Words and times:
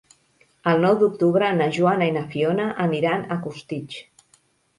El 0.69 0.79
nou 0.85 0.95
d'octubre 1.03 1.49
na 1.57 1.67
Joana 1.75 2.07
i 2.13 2.15
na 2.15 2.25
Fiona 2.33 2.67
aniran 2.87 3.27
a 3.37 3.39
Costitx. 3.45 4.01